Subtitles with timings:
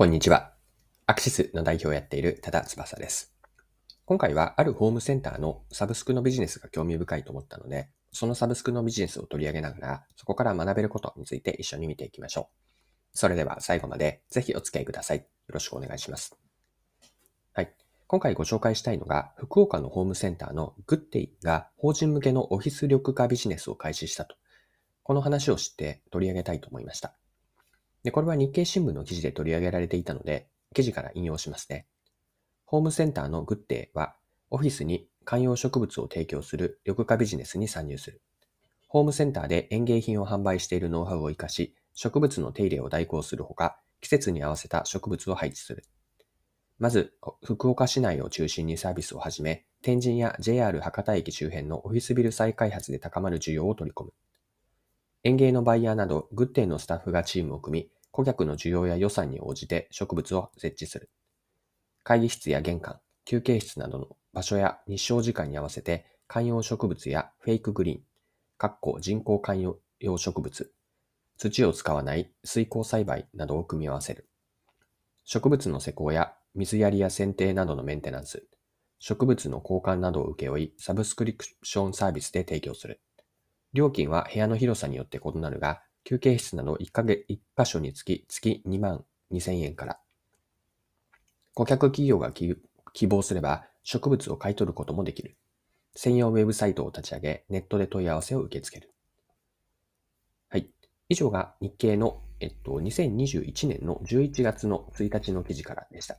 [0.00, 0.54] こんにちは。
[1.04, 3.34] アクシスの代表をやっている多田翼です。
[4.06, 12.78] 今回はあるホームセンターのサブスクのビジネスが興味深いと思ったので、そのサブスクのビジネスを取り上げながら、そこから学べることについて一緒に見ていきましょう。
[13.12, 15.18] それでは最後までぜひお付き合いください。
[15.18, 16.34] よろしくお願いします。
[17.52, 17.74] はい。
[18.06, 24.34] 今回ご紹介したいのが、福岡のホームセンターのグッテイが法人向けのオフィス緑化ビジネスを開始したと。
[25.02, 27.14] この話を知って取り上げたいと思いました。
[28.02, 31.86] で、これは日経新聞の記事で取り上げられていたので、記事から引用しますね。
[32.64, 34.16] ホームセンターのグッデーは、
[34.50, 38.22] オフィスに観葉植物を提供する緑化ビジネスに参入する。
[38.88, 45.84] ホームセンターで園芸品を販売しているノウハウを活かし、植物の手入れを代行するほか、季節に合わせた植物を配置する。
[46.78, 47.12] まず、
[47.44, 54.12] 福岡市内を中心にサービスを始め、天神や JR 博多駅周辺のオフィスビル再開発で高まる需要を取り込む。
[55.22, 61.10] 園芸のバイヤーなど、グッデイのスタッフがチームを組み、顧客の需要や予算に応じて植物を設置する。
[62.02, 68.02] 会議室や玄関、休憩室などの場所や日照時間に合わせて観葉植物やフェイクグリーン、
[68.58, 70.72] 括弧人工観葉植物、
[71.36, 74.26] 土を使わない水耕栽培などを組み合わせる。
[75.24, 78.46] 植物の施工や水やりや剪定などのメンテナンス、
[78.98, 83.02] 植物の交換などを請け負い、サブスクリプションサービスで提供する。
[83.72, 90.00] 料金は部屋の広さによって異なるが、休憩室など 1, か月1箇所につき月2万2000円から。
[91.54, 95.36] 顧客企業が希望すれば植物を買い取ることもできる。
[95.94, 98.92] 専用ウェブサイトを立ち上げ、ネットで問い合わせを受け付ける。
[100.48, 100.70] はい。
[101.08, 106.18] 以上が日経の、えっと、2021年の11月の1日の記事からでした。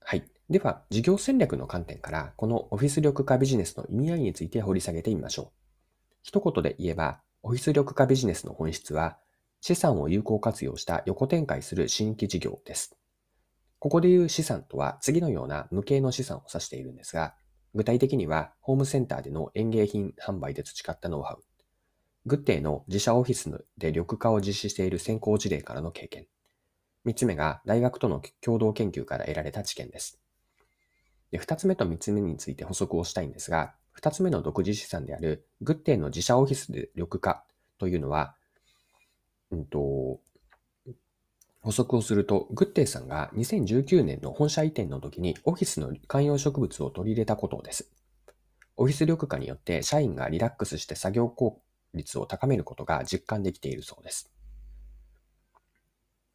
[0.00, 0.33] はい。
[0.50, 5.48] では、事業戦略の観点から、このオフィス緑化ビジネスの意味合いについて掘り下げてみましょう。
[6.22, 9.18] 一言で言えば、オフィス緑化ビジネスの本質は、
[9.60, 12.98] 資産を有効活用した横展開する新規事業です。
[13.78, 17.34] ここで言う資産とは次のような無形の資産を指しているんですが、
[17.74, 21.44] 具体的にはホームセンターでの園芸品販売で培ったノウハウ、
[22.26, 26.26] グッデイの自社オフィスで緑化を実施している先行事例からの経験、
[27.04, 30.20] 三つ目が大学との共同研究から得られた知見です。
[31.34, 37.42] で二つ目と三つ目について補足をしたいんですが、二つ目の独自資産であるグッデイの自社オフィスで緑化
[37.78, 38.36] というのは、
[39.50, 40.20] うんと、
[41.60, 47.90] 補足をすると、グッデイさんが2019年の本社移転の時にオフィスの観葉植物を取り入れたことです。
[48.76, 51.60] オフィス緑化によって社員がリラックスして作業効
[51.94, 54.30] 率を高めることが実感できているそうです。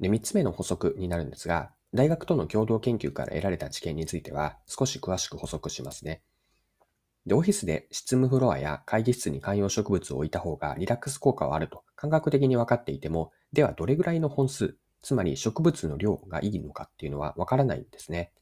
[0.00, 6.22] で、三つ目の補足になるんですが、大学との共同研究から得られた知見については少し詳しく補足しますね。
[7.26, 18.32] で、オフィスで執務フロアや会議室に観葉植物を置いた方がリラックス効果はあると感覚的に分かっていても、ではどれぐらいの本数、つまり植物の量がいいのかっていうのは分からないんですね。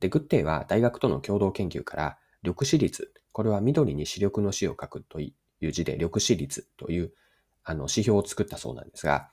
[0.00, 7.12] で、グッテイは大学との共同研究から、緑視率、これは緑に視力の視を書くという字で緑視率という
[7.64, 9.30] あの指標を作ったそうなんですが、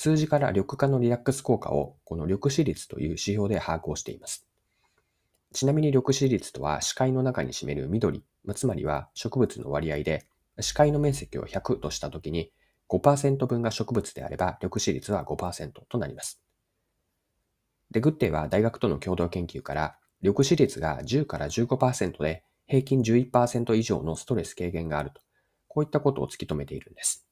[0.00, 4.46] 数字から緑化のリラックス効果をこの緑視率という指標で把握をしています。
[5.52, 8.22] ちなみに緑視率とは視界の中に占める緑、
[8.54, 10.28] つまりは植物の割合で、
[10.60, 12.52] 視界の面積を100としたときに
[12.88, 16.40] 5%分が植物であれば緑視率は5%となります。
[17.90, 25.20] で、グッテは大学との共同研究から緑視率が10から15%で平均11%以上のストレス軽減があると、
[25.66, 27.27] こういったことを突き止めているんです。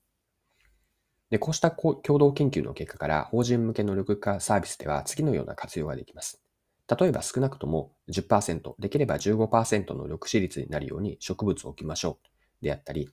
[1.31, 6.41] で、こうした共同研究の結果から法人向けの緑化サービスでは次のような活用ができます。
[6.89, 12.19] 例えば少なくとも10%、できれば15%の緑視率になるように植物を置きましょ
[12.63, 13.11] うであったり、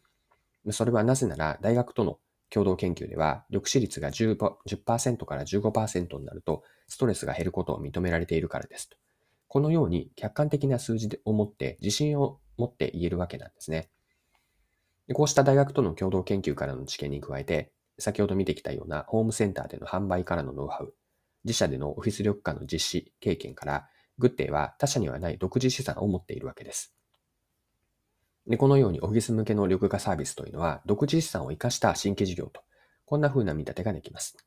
[0.69, 2.19] それはなぜなら大学との
[2.49, 4.37] 共同研究では緑視率が 10%,
[4.67, 8.91] 10から15%になるとストレスが減ることを認められているからです。
[9.47, 13.89] このように客観的な数字を持って自信を持って言えるわけなんですね。
[15.13, 20.93] こうした大学との共同研究からの知見に加えて、先ほど見てきたようなホームセンターでの販売からのノウハウ、
[21.43, 23.87] 自社でのオフィス緑化の実施経験から、
[24.17, 26.95] グッテイは他社にはない独自資産を持っているわけです。
[28.47, 32.61] で、このようにオフィス向けの緑化サービスというのは、独自資産を活かした新規事業と、
[33.05, 34.37] こんな風な見立てができます。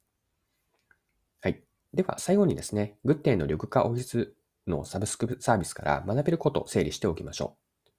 [1.41, 1.63] はい。
[1.95, 4.35] では、最後にですね、グッテイの緑化オフィス
[4.67, 7.91] のサブスクサービスから学べることを整理しておきましょう。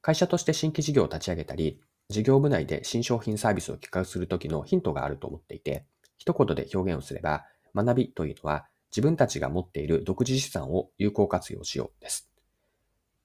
[0.00, 5.84] 会社として新規事業を立ち上げたり、事業部内で新商品サービスを企画するときのヒントがあると思っていて、
[6.16, 7.44] 一言で表現をすれば、
[7.74, 12.30] 学びというのは自分たちが持っている独自資産を有効活用しようです。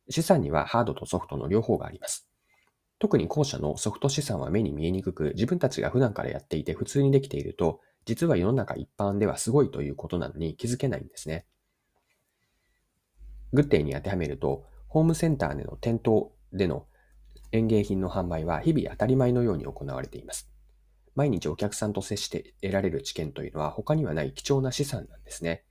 [0.10, 2.28] 資産にはハードとソフトの両方があります。
[3.00, 11.46] 特に後者のソフト資産は目に見えにくく、自分たちが普段からやっていて普通にできていると、実は世の中一般ではすごいということなのに気づけないんですね。
[13.54, 16.86] グッデイに当てはめると、ホームセンターでの店頭での
[17.54, 20.50] 園芸品の販売は日々当たり前のように行われています。
[21.14, 25.64] 毎日お客さんと接して得られる知見というのは他にはない貴重な資産なんですね。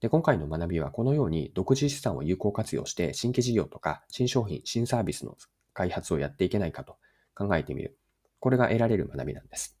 [0.00, 5.36] で、今回の学びはこのように独自資産を有効活用して新規事業とか新商品、新サービスの
[5.74, 6.96] 開発をやっていけないかと
[7.34, 7.98] 考えてみる。
[8.40, 9.76] これが得られる学びなんです。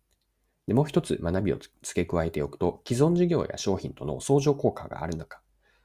[0.66, 5.40] で、もう一つ学びを付け加えておくと、既存事業や商品との相乗効果があるのか、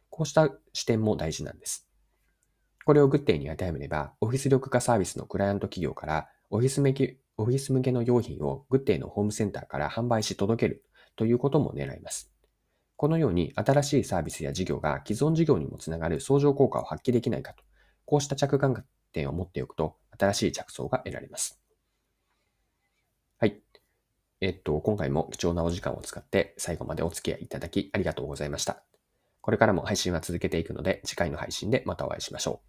[0.10, 1.89] こうした視点も大事なんです。
[2.86, 10.84] これをグッデイに当てはめれば、オフィス力化サービスのクライアント企業からオフィス向けオフィス向けの用品をグッデイのホームセンターから販売し届ける
[11.16, 12.32] ということも狙います。
[12.98, 17.64] このように新しいサービスや事業が既存事業にもつながる相乗効果を発揮できないかと、
[18.06, 18.84] こうした着眼
[19.14, 21.62] 点を持っておくと新しい着想が得られます。
[23.38, 23.62] はい。
[24.42, 28.84] えっと、今回も貴重なお時間を使って最後までお付き合いいただきありがとうございました。
[29.40, 32.69] これからも配信は続けていくので、次回の配信でまたお会いしましょう。